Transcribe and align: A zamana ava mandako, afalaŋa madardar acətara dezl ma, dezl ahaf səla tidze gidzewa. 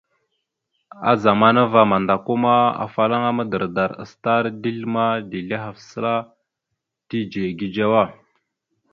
A 1.11 1.13
zamana 1.23 1.59
ava 1.67 1.81
mandako, 1.91 2.33
afalaŋa 2.85 3.29
madardar 3.39 3.91
acətara 4.03 4.49
dezl 4.63 4.83
ma, 4.93 5.05
dezl 5.29 5.51
ahaf 5.57 5.77
səla 5.89 6.15
tidze 7.09 7.45
gidzewa. 7.59 8.03